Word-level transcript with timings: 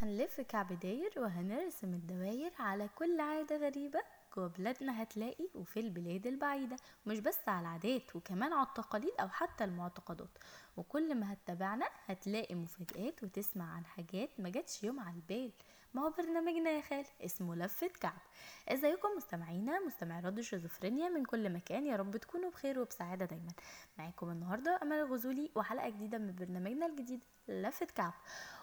هنلف 0.00 0.40
كعب 0.40 0.80
داير 0.80 1.12
وهنرسم 1.16 1.94
الدواير 1.94 2.52
على 2.58 2.88
كل 2.94 3.20
عادة 3.20 3.56
غريبة. 3.56 4.00
جوا 4.36 4.46
بلادنا 4.46 5.02
هتلاقي 5.02 5.48
وفي 5.54 5.80
البلاد 5.80 6.26
البعيدة 6.26 6.76
مش 7.06 7.20
بس 7.20 7.38
على 7.48 7.60
العادات 7.60 8.16
وكمان 8.16 8.52
على 8.52 8.66
التقاليد 8.66 9.12
أو 9.20 9.28
حتى 9.28 9.64
المعتقدات. 9.64 10.38
وكل 10.76 11.14
ما 11.14 11.32
هتتابعنا 11.32 11.88
هتلاقي 12.06 12.54
مفاجآت 12.54 13.22
وتسمع 13.22 13.74
عن 13.74 13.84
حاجات 13.84 14.30
ما 14.38 14.48
جاتش 14.48 14.84
يوم 14.84 15.00
على 15.00 15.16
البال. 15.16 15.52
ما 15.94 16.02
هو 16.02 16.10
برنامجنا 16.10 16.70
يا 16.70 16.80
خال 16.80 17.04
اسمه 17.24 17.56
لفة 17.56 17.90
كعب. 18.00 18.20
إزيكم 18.68 19.08
مستمعينا؟ 19.16 19.80
مستمعي 19.86 20.20
راديو 20.20 20.44
شيزوفرينيا 20.44 21.08
من 21.08 21.24
كل 21.24 21.52
مكان. 21.52 21.86
يا 21.86 21.96
رب 21.96 22.16
تكونوا 22.16 22.50
بخير 22.50 22.80
وبسعادة 22.80 23.24
دايما. 23.24 23.52
معاكم 23.98 24.30
النهاردة 24.30 24.78
أمل 24.82 24.96
الغزولي 24.96 25.50
وحلقة 25.54 25.88
جديدة 25.88 26.18
من 26.18 26.34
برنامجنا 26.34 26.86
الجديد 26.86 27.20
لفة 27.48 27.86
كعب. 27.86 28.12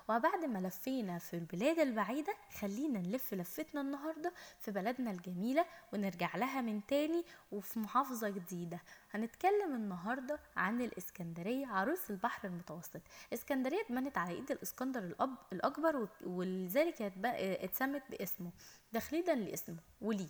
وبعد 0.09 0.45
ما 0.45 0.59
لفينا 0.59 1.19
في 1.19 1.33
البلاد 1.33 1.79
البعيدة 1.79 2.35
خلينا 2.59 2.99
نلف 2.99 3.33
لفتنا 3.33 3.81
النهاردة 3.81 4.33
في 4.59 4.71
بلدنا 4.71 5.11
الجميلة 5.11 5.65
ونرجع 5.93 6.35
لها 6.35 6.61
من 6.61 6.85
تاني 6.85 7.25
وفي 7.51 7.79
محافظة 7.79 8.29
جديدة. 8.29 8.79
هنتكلم 9.11 9.75
النهاردة 9.75 10.39
عن 10.57 10.81
الإسكندرية 10.81 11.67
عروس 11.67 12.09
البحر 12.11 12.47
المتوسط. 12.47 13.01
إسكندرية 13.33 13.81
اتبنت 13.81 14.17
على 14.17 14.33
إيد 14.35 14.51
الإسكندر 14.51 15.03
الأب 15.03 15.35
الأكبر 15.53 16.07
ولذلك 16.25 17.01
اتسمت 17.25 18.03
باسمه. 18.09 18.51
تخليدا 18.93 19.35
لاسمه 19.35 19.77
وليه. 20.01 20.29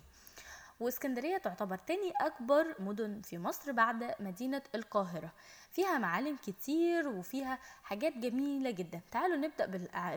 واسكندرية 0.80 1.36
تعتبر 1.36 1.76
تاني 1.76 2.12
أكبر 2.20 2.74
مدن 2.78 3.20
في 3.22 3.38
مصر 3.38 3.72
بعد 3.72 4.14
مدينة 4.20 4.62
القاهرة. 4.74 5.32
فيها 5.70 5.98
معالم 5.98 6.36
كتير 6.36 7.08
وفيها 7.08 7.58
حاجات 7.82 8.18
جميلة 8.18 8.70
جدا. 8.70 9.00
تعالوا 9.10 9.36
نبدأ 9.36 9.66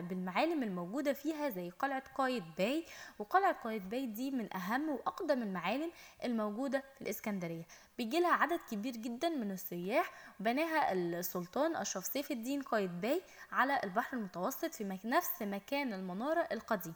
بالمعالم 0.00 0.62
الموجودة 0.62 1.12
فيها 1.12 1.50
زي 1.50 1.70
قلعة 1.70 2.02
قايد 2.14 2.44
باي. 2.58 2.84
وقلعة 3.18 3.52
قايد 3.52 3.88
باي 3.88 4.06
دي 4.06 4.30
من 4.30 4.56
أهم 4.56 4.88
وأقدم 4.88 5.42
المعالم 5.42 5.90
الموجودة 6.24 6.82
في 6.94 7.02
الإسكندرية. 7.02 7.64
بيجي 7.98 8.20
لها 8.20 8.32
عدد 8.32 8.60
كبير 8.70 8.96
جدا 8.96 9.28
من 9.28 9.50
السياح. 9.50 10.12
بناها 10.40 10.92
السلطان 10.92 11.76
أشرف 11.76 12.04
سيف 12.06 12.30
الدين 12.30 12.62
قايد 12.62 13.00
باي 13.00 13.22
على 13.52 13.80
البحر 13.84 14.16
المتوسط 14.16 14.74
في 14.74 14.98
نفس 15.04 15.42
مكان 15.42 15.92
المنارة 15.92 16.48
القديم. 16.52 16.94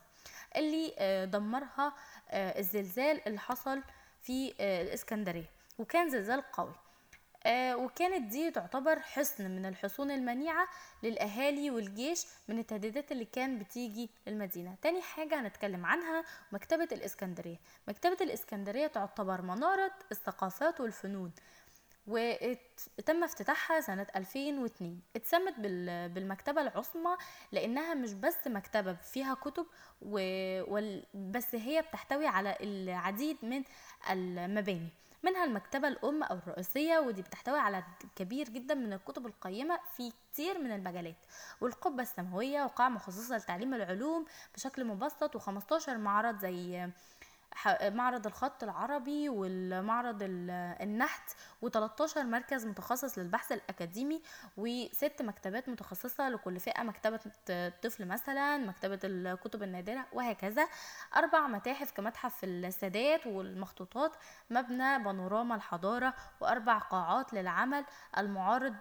اللي 0.56 0.94
دمرها 1.32 1.94
الزلزال 2.32 3.20
اللي 3.28 3.38
حصل 3.38 3.82
في 4.22 4.54
الإسكندرية 4.60 5.50
وكان 5.78 6.10
زلزال 6.10 6.42
قوي. 6.52 6.74
وكانت 7.74 8.30
دي 8.32 8.50
تعتبر 8.50 9.00
حصن 9.00 9.50
من 9.50 9.66
الحصون 9.66 10.10
المنيعة 10.10 10.68
للأهالي 11.02 11.70
والجيش 11.70 12.26
من 12.48 12.58
التهديدات 12.58 13.12
اللي 13.12 13.24
كان 13.24 13.58
بتيجي 13.58 14.10
للمدينة 14.26 14.74
تاني 14.82 15.02
حاجة 15.02 15.40
هنتكلم 15.40 15.86
عنها 15.86 16.24
مكتبة 16.52 16.88
الإسكندرية. 16.92 17.56
مكتبة 17.88 18.16
الإسكندرية 18.20 18.86
تعتبر 18.86 19.42
منارة 19.42 19.92
الثقافات 20.12 20.80
والفنون. 20.80 21.32
وتم 22.06 23.24
افتتاحها 23.24 23.80
سنة 23.80 24.06
2002 24.16 25.00
اتسمت 25.16 25.54
بالمكتبة 26.14 26.60
العظمى 26.60 27.16
لأنها 27.52 27.94
مش 27.94 28.12
بس 28.12 28.46
مكتبة 28.46 28.92
فيها 28.92 29.34
كتب 29.34 29.66
و... 30.02 30.18
بس 31.14 31.54
هي 31.54 31.82
بتحتوي 31.82 32.26
على 32.26 32.56
العديد 32.60 33.36
من 33.42 33.62
المباني. 34.10 34.88
منها 35.22 35.44
المكتبة 35.44 35.88
الأم 35.88 36.22
أو 36.22 36.36
الرئيسية 36.36 36.98
ودي 36.98 37.22
بتحتوي 37.22 37.58
على 37.58 37.84
كبير 38.16 38.48
جدا 38.48 38.74
من 38.74 38.92
الكتب 38.92 39.26
القيمة 39.26 39.80
في 39.96 40.12
كتير 40.32 40.58
من 40.58 40.70
المجالات 40.72 41.16
والقبة 41.60 42.02
السماوية 42.02 42.64
وقاعة 42.64 42.88
مخصصة 42.88 43.36
لتعليم 43.36 43.74
العلوم 43.74 44.24
بشكل 44.54 44.84
مبسط 44.84 45.36
و15 45.36 45.88
معرض 45.88 46.38
زي 46.38 46.88
معرض 47.82 48.26
الخط 48.26 48.62
العربي 48.62 49.28
والمعرض 49.28 50.18
النحت 50.22 51.30
و13 51.66 52.18
مركز 52.18 52.66
متخصص 52.66 53.18
للبحث 53.18 53.52
الأكاديمي 53.52 54.22
وست 54.56 55.22
مكتبات 55.22 55.68
متخصصة 55.68 56.28
لكل 56.28 56.60
فئة 56.60 56.82
مكتبة 56.82 57.20
طفل 57.82 58.06
مثلا 58.08 58.56
مكتبة 58.56 58.98
الكتب 59.04 59.62
النادرة 59.62 60.06
وهكذا. 60.12 60.68
أربع 61.16 61.46
متاحف 61.46 61.92
كمتحف 61.92 62.44
السادات 62.44 63.26
والمخطوطات 63.26 64.16
مبنى 64.50 64.98
بانوراما 64.98 65.54
الحضارة 65.54 66.14
وأربع 66.40 66.78
قاعات 66.78 67.34
للعمل 67.34 67.84
المعارض 68.18 68.74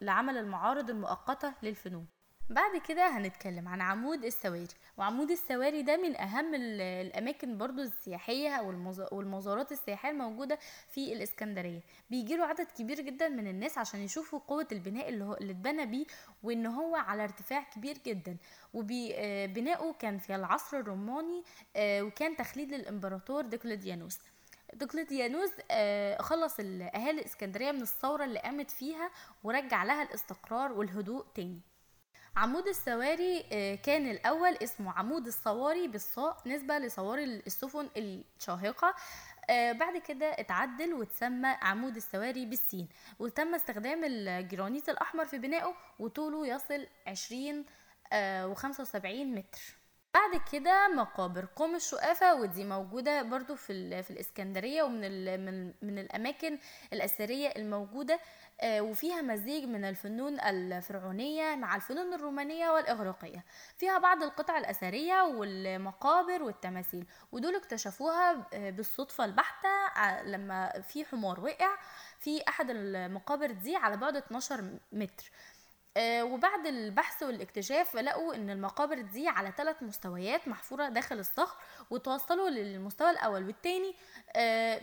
لعمل 0.00 0.38
المعارض 0.38 0.90
المؤقتة 0.90 1.52
للفنون. 1.62 2.15
بعد 2.50 2.76
كده 2.88 3.08
هنتكلم 3.18 3.68
عن 3.68 3.80
عمود 3.80 4.24
السواري 4.24 4.68
وعمود 4.96 5.30
السواري 5.30 5.82
ده 5.82 5.96
من 5.96 6.16
أهم 6.16 6.54
الأماكن 6.54 7.58
برضو 7.58 7.82
السياحية 7.82 8.60
والمزارات 9.12 9.72
السياحية 9.72 10.10
الموجودة 10.10 10.58
في 10.90 11.12
الإسكندرية. 11.12 11.80
بيجيله 12.10 12.44
عدد 12.46 12.66
كبير 12.78 13.00
جدا 13.00 13.28
من 13.28 13.46
الناس 13.46 13.78
عشان 13.78 14.00
يشوفوا 14.00 14.38
قوة 14.38 14.68
البناء 14.72 15.08
اللي, 15.08 15.24
هو 15.24 15.34
اللي 15.34 15.52
اتبنى 15.52 15.86
بيه 15.86 16.06
وإن 16.42 16.66
هو 16.66 16.96
على 16.96 17.24
ارتفاع 17.24 17.62
كبير 17.62 17.98
جدا. 18.06 18.36
وبناؤه 18.74 19.92
كان 19.92 20.18
في 20.18 20.34
العصر 20.34 20.76
الروماني 20.78 21.42
وكان 21.78 22.36
تخليد 22.36 22.74
للإمبراطور 22.74 23.42
ديكلوديانوس. 23.42 24.18
دقلديانوس 24.74 25.50
خلص 26.20 26.60
أهالي 26.60 27.10
الإسكندرية 27.10 27.72
من 27.72 27.82
الثورة 27.82 28.24
اللي 28.24 28.38
قامت 28.38 28.70
فيها 28.70 29.10
ورجع 29.44 29.84
لها 29.84 30.02
الاستقرار 30.02 30.72
والهدوء 30.72 31.24
تاني. 31.34 31.60
عمود 32.36 32.68
السواري 32.68 33.42
كان 33.76 34.10
الأول 34.10 34.56
اسمه 34.62 34.92
عمود 34.92 35.26
الصواري 35.26 35.88
بالصاء 35.88 36.36
نسبة 36.46 36.78
لصواري 36.78 37.24
السفن 37.24 37.88
الشاهقة. 37.96 38.94
بعد 39.48 39.96
كده 39.96 40.26
اتعدل 40.26 40.94
وتسمى 40.94 41.48
عمود 41.48 41.96
السواري 41.96 42.46
بالسين 42.46 42.88
وتم 43.18 43.54
استخدام 43.54 44.04
الجرانيت 44.04 44.88
الأحمر 44.88 45.26
في 45.26 45.38
بنائه 45.38 45.74
وطوله 45.98 46.46
يصل 46.46 46.86
20 47.06 47.64
و 48.50 48.54
75 48.54 49.34
متر. 49.34 49.75
بعد 50.16 50.40
كده 50.52 50.88
مقابر 50.88 51.46
قوم 51.56 51.74
الشقافة 51.74 52.34
ودي 52.34 52.64
موجودة 52.64 53.22
برضو 53.22 53.54
في, 53.54 54.02
في 54.02 54.10
الإسكندرية 54.10 54.82
ومن 54.82 55.44
من, 55.44 55.72
من 55.82 55.98
الأماكن 55.98 56.58
الأثرية 56.92 57.48
الموجودة 57.48 58.20
وفيها 58.64 59.22
مزيج 59.22 59.64
من 59.64 59.84
الفنون 59.84 60.40
الفرعونية 60.40 61.54
مع 61.56 61.76
الفنون 61.76 62.14
الرومانية 62.14 62.70
والإغريقية 62.70 63.44
فيها 63.78 63.98
بعض 63.98 64.22
القطع 64.22 64.58
الأثرية 64.58 65.22
والمقابر 65.22 66.42
والتماثيل 66.42 67.06
ودول 67.32 67.54
اكتشفوها 67.56 68.32
بالصدفة 68.52 69.24
البحتة 69.24 70.22
لما 70.22 70.80
في 70.80 71.04
حمار 71.04 71.40
وقع 71.40 71.76
في 72.18 72.42
أحد 72.48 72.70
المقابر 72.70 73.50
دي 73.50 73.76
على 73.76 73.96
بعد 73.96 74.16
12 74.16 74.64
متر. 74.92 75.30
وبعد 75.98 76.66
البحث 76.66 77.22
والاكتشاف 77.22 77.96
لقوا 77.96 78.34
إن 78.34 78.50
المقابر 78.50 79.00
دي 79.00 79.28
على 79.28 79.52
ثلاث 79.56 79.82
مستويات 79.82 80.48
محفورة 80.48 80.88
داخل 80.88 81.18
الصخر 81.18 81.56
وتوصلوا 81.90 82.48
للمستوى 82.48 83.10
الأول 83.10 83.46
والثاني 83.46 83.94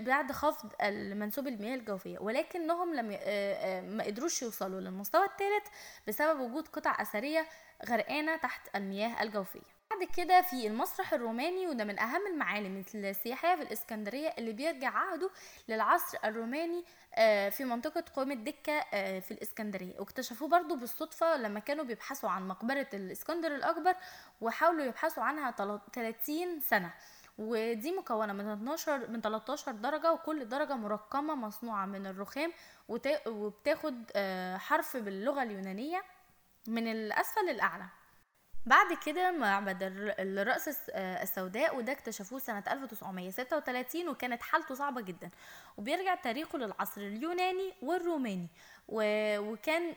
بعد 0.06 0.32
خفض 0.32 0.70
منسوب 0.92 1.48
المياه 1.48 1.76
الجوفية. 1.76 2.20
ولكنهم 2.20 2.94
لم 2.94 3.06
ما 3.98 4.04
قدروش 4.04 4.42
يوصلوا 4.42 4.82
للمستوى 4.82 5.26
الثالث 5.26 5.68
بسبب 6.08 6.40
وجود 6.40 6.68
قطع 6.68 7.02
أثرية 7.02 7.48
غرقانة 7.90 8.38
تحت 8.38 8.76
المياه 8.76 9.24
الجوفية. 9.24 9.73
بعد 10.00 10.08
كده 10.18 10.42
في 10.42 10.68
المسرح 10.68 11.14
الروماني 11.14 11.68
وده 11.68 11.84
من 11.84 12.00
أهم 12.00 12.28
المعالم 12.28 12.84
السياحية 12.96 13.56
في 13.56 13.62
الإسكندرية 13.62 14.34
اللي 14.38 14.52
بيرجع 14.54 14.90
عهده 14.90 15.30
للعصر 15.70 16.18
الروماني 16.26 16.86
في 17.52 17.66
منطقة 17.66 18.04
قوم 18.16 18.32
الدكة 18.32 18.80
في 19.20 19.32
الإسكندرية. 19.32 20.00
واكتشفوه 20.00 20.48
برضو 20.50 20.76
بالصدفة 20.76 21.38
لما 21.38 21.60
كانوا 21.60 21.86
بيبحثوا 21.86 22.30
عن 22.30 22.48
مقبرة 22.48 22.88
الإسكندر 22.94 23.56
الأكبر 23.56 23.96
وحاولوا 24.42 24.86
يبحثوا 24.86 25.24
عنها 25.24 25.52
30 25.94 26.60
سنة. 26.60 26.94
ودي 27.38 27.92
مكونة 27.92 28.34
من 28.34 28.52
12 28.52 29.08
من 29.10 29.22
13 29.22 29.72
درجة 29.72 30.14
وكل 30.14 30.48
درجة 30.50 30.76
مرقمة 30.76 31.36
مصنوعة 31.36 31.86
من 31.86 32.08
الرخام 32.08 32.54
وبتاخد 33.28 34.12
حرف 34.58 34.98
باللغة 34.98 35.44
اليونانية 35.44 36.04
من 36.68 36.88
الأسفل 36.92 37.42
للأعلى. 37.46 37.86
بعد 38.66 38.98
كده 39.06 39.32
معبد 39.32 39.78
الرأس 40.20 40.90
السوداء 40.90 41.78
وده 41.78 41.92
اكتشفوه 41.92 42.40
سنة 42.40 42.64
1936 42.72 44.10
وكانت 44.10 44.42
حالته 44.42 44.76
صعبة 44.76 45.02
جدا. 45.02 45.30
وبيرجع 45.78 46.16
تاريخه 46.16 46.58
للعصر 46.58 47.02
اليوناني 47.02 47.74
والروماني. 47.82 48.48
وكان 48.90 49.96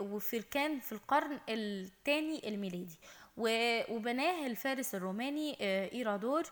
وفي 0.00 0.42
كان 0.42 0.80
في 0.80 0.92
القرن 0.92 1.40
الثاني 1.48 2.48
الميلادي. 2.48 2.98
وبناه 3.36 4.46
الفارس 4.46 4.94
الروماني 4.94 5.56
إيرادور 5.92 6.42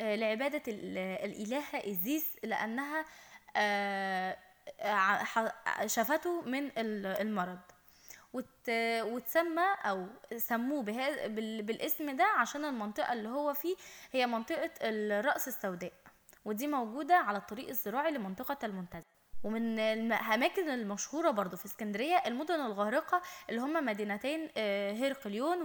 لعبادة 0.00 0.62
الإلهة 0.68 1.84
إيزيس 1.84 2.26
لأنها 2.42 3.04
شفته 5.86 6.42
من 6.42 6.70
المرض. 6.76 7.58
وت... 8.32 8.68
وتسمى 9.02 9.66
أو 9.84 10.06
سموه 10.36 10.82
بها... 10.82 11.26
بال... 11.26 11.62
بالاسم 11.62 12.16
ده 12.16 12.24
عشان 12.24 12.64
المنطقة 12.64 13.12
اللي 13.12 13.28
هو 13.28 13.54
فيه 13.54 13.76
هي 14.12 14.26
منطقة 14.26 14.70
الرأس 14.82 15.48
السوداء 15.48 15.92
ودي 16.44 16.66
موجودة 16.66 17.14
على 17.14 17.38
الطريق 17.38 17.68
الزراعي 17.68 18.10
لمنطقة 18.10 18.58
المنتزه. 18.66 19.11
ومن 19.44 19.78
الأماكن 19.78 20.68
المشهورة 20.70 21.30
برضو 21.30 21.56
في 21.56 21.66
اسكندرية 21.66 22.16
المدن 22.26 22.54
الغارقة 22.54 23.22
اللي 23.50 23.60
هم 23.60 23.84
مدينتين 23.84 24.48
آه، 24.56 24.92
هيرقليون 24.92 25.58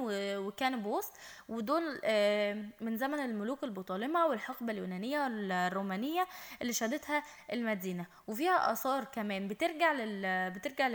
وكانبوس 0.47 1.07
ودول 1.49 2.01
آه، 2.03 2.65
من 2.81 2.97
زمن 2.97 3.19
الملوك 3.19 3.63
البطالمة 3.63 4.25
والحقبة 4.25 4.71
اليونانية 4.71 5.27
الرومانية 5.27 6.27
اللي 6.61 6.73
شهدتها 6.73 7.23
المدينة. 7.53 8.05
وفيها 8.27 8.71
آثار 8.71 9.03
كمان 9.03 9.47
بترجع 9.47 9.91
لل 9.91 10.51
بترجع 10.51 10.87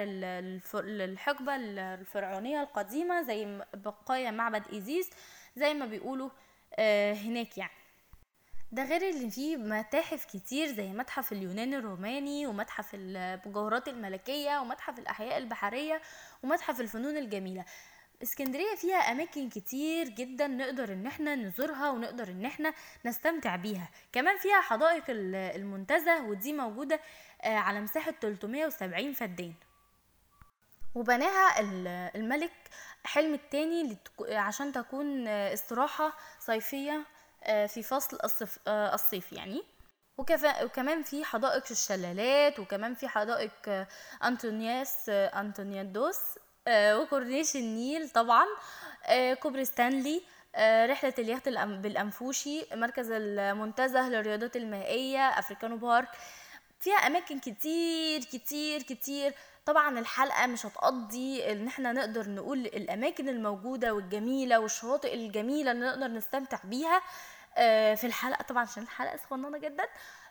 للحقبة 0.74 1.56
الفرعونية 1.56 2.62
القديمة 2.62 3.22
زي 3.22 3.60
بقايا 3.74 4.30
معبد 4.30 4.62
إيزيس 4.72 5.10
زي 5.56 5.74
ما 5.74 5.86
بيقولوا 5.86 6.30
آه، 6.78 7.12
هناك 7.14 7.58
يعني. 7.58 7.81
ده 8.72 8.84
غير 8.84 9.08
اللي 9.08 9.30
فيه 9.30 9.56
متاحف 9.56 10.24
كتير 10.24 10.66
زي 10.66 10.88
متحف 10.92 11.32
اليونان 11.32 11.74
الروماني 11.74 12.46
ومتحف 12.46 12.90
المجوهرات 12.94 13.88
الملكية 13.88 14.58
ومتحف 14.60 14.98
الأحياء 14.98 15.38
البحرية 15.38 16.00
ومتحف 16.42 16.80
الفنون 16.80 17.16
الجميلة. 17.16 17.64
اسكندرية 18.22 18.74
فيها 18.76 18.96
أماكن 18.96 19.48
كتير 19.48 20.08
جدا 20.08 20.46
نقدر 20.46 20.92
إن 20.92 21.06
إحنا 21.06 21.34
نزورها 21.34 21.90
ونقدر 21.90 22.28
إن 22.28 22.44
إحنا 22.44 22.74
نستمتع 23.04 23.56
بيها. 23.56 23.88
كمان 24.12 24.38
فيها 24.38 24.60
حدائق 24.60 25.04
المنتزه 25.08 26.22
ودي 26.24 26.52
موجودة 26.52 27.00
آه، 27.42 27.56
على 27.56 27.80
مساحة 27.80 28.14
370 28.20 29.12
فدان. 29.12 29.52
وبناها 30.94 31.60
الملك 32.16 32.52
حلمي 33.04 33.34
التاني 33.34 33.96
عشان 34.30 34.72
تكون 34.72 35.28
استراحة 35.28 36.12
صيفية 36.40 36.92
آه، 36.92 37.21
في 37.66 37.82
فصل 37.82 38.18
الصيف, 38.24 38.58
آه، 38.68 38.94
الصيف 38.94 39.32
يعني. 39.32 39.62
وكمان 40.62 41.02
في 41.02 41.24
حدائق 41.24 41.64
الشلالات 41.70 42.58
وكمان 42.58 42.94
في 42.94 43.08
حدائق 43.08 43.50
آه، 43.68 43.86
أنطونياس 44.24 45.08
أنطونيادوس 45.08 46.18
وكورنيش 46.68 47.56
النيل 47.56 48.10
طبعا 48.10 48.46
كوبري 49.40 49.64
ستانلي 49.64 50.22
رحلة 50.86 51.14
اليخت 51.18 51.48
بالأنفوشي 51.48 52.64
مركز 52.72 53.10
المنتزه 53.10 54.08
للرياضات 54.08 54.56
المائية 54.56 55.20
أفريكانو 55.20 55.76
بارك. 55.76 56.08
فيها 56.80 56.94
أماكن 56.94 57.38
كتير 57.38 58.20
كتير 58.20 58.82
كتير 58.82 59.34
طبعا 59.64 59.98
الحلقة 59.98 60.46
مش 60.46 60.66
هتقضي 60.66 61.52
إن 61.52 61.66
إحنا 61.66 61.92
نقدر 61.92 62.28
نقول 62.28 62.58
الأماكن 62.58 63.28
الموجودة 63.28 63.94
والجميلة 63.94 64.60
والشواطئ 64.60 65.14
الجميلة 65.14 65.72
اللي 65.72 65.86
نقدر 65.86 66.06
نستمتع 66.08 66.58
بيها 66.64 67.02
آه، 67.56 67.94
في 67.94 68.06
الحلقة 68.06 68.42
طبعا 68.42 68.62
عشان 68.62 68.82
الحلقة 68.82 69.16
صغننة 69.30 69.58
جدا. 69.58 69.84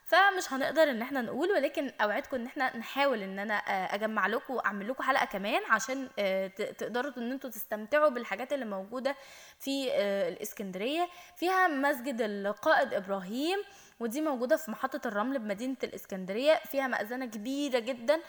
فمش 0.05 0.53
هنقدر 0.53 0.83
إن 0.83 1.01
إحنا 1.01 1.21
نقول 1.21 1.51
ولكن 1.51 1.91
أوعدكم 2.01 2.37
إن 2.37 2.45
إحنا 2.45 2.77
نحاول 2.77 3.21
إن 3.23 3.39
أنا 3.39 3.53
آه، 3.53 3.95
أجمع 3.95 4.27
لكم 4.27 4.53
واعمل 4.53 4.89
لكم 4.89 5.03
حلقة 5.03 5.25
كمان 5.25 5.61
عشان 5.69 6.09
آه، 6.19 6.47
تقدروا 6.47 7.11
إن 7.17 7.31
أنتوا 7.31 7.49
تستمتعوا 7.49 8.09
بالحاجات 8.09 8.53
اللي 8.53 8.65
موجودة 8.65 9.15
في 9.59 9.91
الإسكندرية. 10.27 11.07
فيها 11.35 11.67
مسجد 11.67 12.21
القائد 12.21 12.93
إبراهيم 12.93 13.57
ودي 13.99 14.21
موجودة 14.21 14.55
في 14.55 14.71
محطة 14.71 15.07
الرمل 15.07 15.39
بمدينة 15.39 15.77
الإسكندرية. 15.83 16.55
فيها 16.71 16.87
مأذنة 16.87 17.25
كبيرة 17.25 17.79
جدا. 17.79 18.19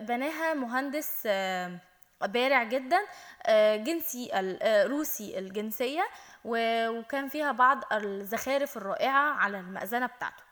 بناها 0.00 0.54
مهندس 0.54 1.26
بارع 2.20 2.62
جدا 2.62 2.98
جنسي 3.76 4.30
روسي 4.86 5.38
الجنسية 5.38 6.08
وكان 6.44 7.28
فيها 7.28 7.52
بعض 7.52 7.92
الزخارف 7.92 8.76
الرائعة 8.76 9.34
على 9.34 9.60
المأذنة 9.60 10.06
بتاعته. 10.06 10.46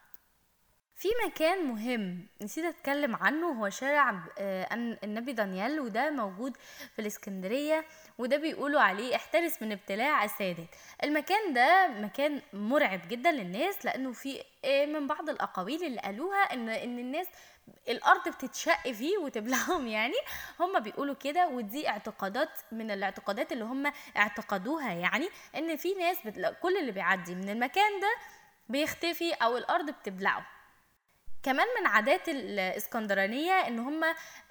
في 0.97 1.09
مكان 1.27 1.65
مهم 1.65 2.27
نسيت 2.43 2.65
أتكلم 2.65 3.17
عنه 3.17 3.47
هو 3.47 3.69
شارع 3.71 4.23
آه، 4.39 4.75
النبي 5.05 5.33
دانيال 5.33 5.81
وده 5.81 6.11
موجود 6.11 6.57
في 6.95 6.99
الإسكندرية. 6.99 7.85
وده 8.19 8.37
بيقولوا 8.37 8.81
عليه 8.81 9.17
احترس 9.17 9.63
من 9.63 9.73
ابتلاع 9.73 10.25
السادات 10.25 10.75
المكان 11.05 11.53
ده 11.53 11.89
مكان 11.89 12.43
مرعب 12.53 13.01
جدا 13.09 13.33
للناس 13.33 13.85
لأنه 13.85 14.13
في 14.13 14.43
آه، 14.65 14.87
من 14.87 15.07
بعض 15.07 15.31
الأقاويل 15.31 15.85
اللي 15.85 16.01
قالوها 16.01 16.39
إن 16.53 16.69
إن 16.69 16.99
الناس 16.99 17.27
الأرض 17.89 18.29
بتتشق 18.29 18.93
فيه 18.93 19.19
وتبلعهم 19.19 19.87
يعني 19.87 20.15
هم 20.61 20.81
بيقولوا 20.81 21.15
كده 21.15 21.49
ودي 21.49 21.89
اعتقادات 21.89 22.51
من 22.73 22.91
الاعتقادات 22.91 23.53
اللي 23.53 23.65
هم 23.65 23.93
اعتقدوها 24.17 24.93
يعني 24.93 25.29
إن 25.57 25.77
في 25.77 25.95
ناس. 25.95 26.17
كل 26.63 26.77
اللي 26.77 26.93
بيعدي 26.93 27.35
من 27.35 27.49
المكان 27.49 28.01
ده 28.01 28.17
بيختفي 28.69 29.33
أو 29.33 29.57
الأرض 29.57 29.91
بتبلعه 29.91 30.54
كمان 31.45 31.67
من 31.81 31.87
عادات 31.87 32.29
الإسكندرانية 32.29 33.53
إن 33.53 33.79
هم 33.79 34.01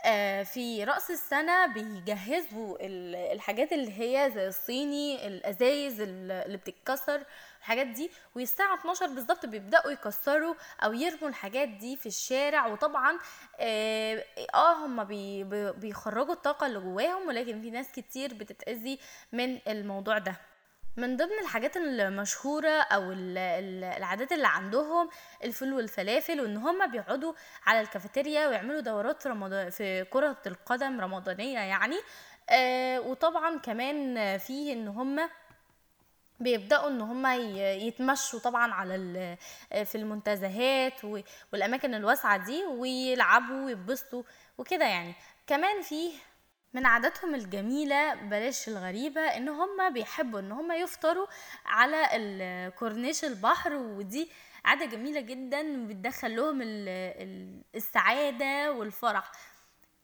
آه، 0.05 0.43
في 0.43 0.83
رأس 0.83 1.11
السنة 1.11 1.65
بيجهزوا 1.65 2.77
الحاجات 3.33 3.73
اللي 3.73 3.99
هي 3.99 4.31
زي 4.35 4.47
الصيني 4.47 5.27
الأزايز 5.27 6.01
اللي 6.01 6.57
بتتكسر 6.57 7.23
الحاجات 7.59 7.87
دي. 7.87 8.11
والساعة 8.35 8.75
12 8.79 9.07
بالظبط 9.07 9.45
بيبدأوا 9.45 9.91
يكسروا 9.91 10.55
أو 10.83 10.93
يرموا 10.93 11.29
الحاجات 11.29 11.69
دي 11.69 11.95
في 11.95 12.05
الشارع. 12.05 12.67
وطبعا 12.67 13.17
آه, 13.59 14.23
آه 14.53 14.85
هم 14.85 15.03
بي 15.03 15.43
بيخرجوا 15.71 16.33
الطاقة 16.33 16.67
اللي 16.67 16.79
جواهم 16.79 17.27
ولكن 17.27 17.61
في 17.61 17.71
ناس 17.71 17.91
كتير 17.91 18.33
بتتأذي 18.33 18.99
من 19.31 19.59
الموضوع 19.67 20.17
ده. 20.17 20.52
من 20.97 21.17
ضمن 21.17 21.39
الحاجات 21.41 21.77
المشهورة 21.77 22.69
أو 22.69 23.11
العادات 23.11 24.31
اللي 24.31 24.47
عندهم 24.47 25.09
الفول 25.43 25.73
والفلافل 25.73 26.41
وإن 26.41 26.57
هم 26.57 26.91
بيقعدوا 26.91 27.33
على 27.65 27.81
الكافيتيريا 27.81 28.47
ويعملوا 28.47 28.81
دورات 28.81 29.27
رمضان 29.27 29.69
في 29.69 30.03
كرة 30.03 30.37
القدم 30.47 31.01
رمضانية 31.01 31.59
يعني. 31.59 31.95
آه 32.49 32.99
وطبعا 32.99 33.57
كمان 33.59 34.37
فيه 34.37 34.73
إن 34.73 34.87
هم 34.87 35.29
بيبدأوا 36.39 36.89
إن 36.89 37.01
هم 37.01 37.27
يتمشوا 37.57 38.39
طبعا 38.39 38.73
على 38.73 38.95
في 39.85 39.95
المنتزهات 39.95 41.05
والأماكن 41.51 41.93
الواسعة 41.93 42.45
دي 42.45 42.63
ويلعبوا 42.65 43.65
ويتبسطوا 43.65 44.23
وكده 44.57 44.85
يعني. 44.85 45.13
كمان 45.47 45.81
فيه 45.81 46.13
من 46.73 46.85
عاداتهم 46.85 47.35
الجميلة 47.35 48.13
بلاش 48.13 48.67
الغريبة 48.67 49.21
إن 49.21 49.49
هم 49.49 49.93
بيحبوا 49.93 50.39
إن 50.39 50.51
هم 50.51 50.71
يفطروا 50.71 51.27
على 51.65 52.07
الكورنيش 52.13 53.25
البحر 53.25 53.73
ودي 53.73 54.29
عادة 54.65 54.85
جميلة 54.85 55.21
جدا 55.21 55.87
بتدخل 55.87 56.35
لهم 56.35 56.59
السعادة 57.75 58.71
والفرح. 58.71 59.31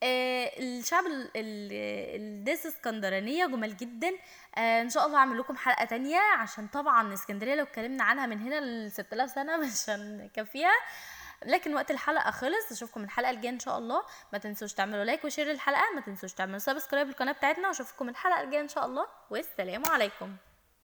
آه 0.03 0.51
الشعب 0.59 1.03
الديس 1.35 2.65
اسكندرانية 2.65 3.45
جمال 3.45 3.77
جدا. 3.77 4.11
آه 4.57 4.81
إن 4.81 4.89
شاء 4.89 5.05
الله 5.05 5.17
اعمل 5.17 5.39
لكم 5.39 5.55
حلقة 5.55 5.85
تانية 5.85 6.19
عشان 6.19 6.67
طبعا 6.67 7.13
اسكندرية 7.13 7.55
لو 7.55 7.63
اتكلمنا 7.63 8.03
عنها 8.03 8.25
من 8.25 8.41
هنا 8.41 8.59
ل 8.59 8.91
6000 8.91 9.31
سنة 9.31 9.57
مش 9.57 9.89
هنكفيها. 9.89 10.73
لكن 11.45 11.75
وقت 11.75 11.91
الحلقة 11.91 12.31
خلص 12.31 12.71
أشوفكم 12.71 13.03
الحلقة 13.03 13.29
الجاية 13.29 13.49
إن 13.53 13.59
شاء 13.59 13.77
الله. 13.77 14.03
ما 14.33 14.39
تنسوش 14.39 14.73
تعملوا 14.73 15.03
like 15.03 15.25
و 15.25 15.30
share 15.30 15.51
الحلقة 15.51 15.81
ما 15.95 16.01
تنسوش 16.01 16.33
تعملوا 16.33 16.59
subscribe 16.59 17.07
للقناة 17.07 17.31
بتاعتنا 17.31 17.67
وأشوفكم 17.67 18.09
الحلقة 18.09 18.41
الجاية 18.41 18.61
إن 18.61 18.67
شاء 18.67 18.85
الله. 18.85 19.07
والسلام 19.29 19.85
عليكم. 19.85 20.35